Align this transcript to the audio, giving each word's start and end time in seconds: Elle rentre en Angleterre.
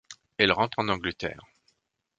Elle 0.39 0.51
rentre 0.51 0.79
en 0.79 0.89
Angleterre. 0.89 1.45